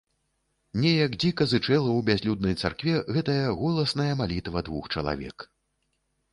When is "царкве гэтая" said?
2.63-3.45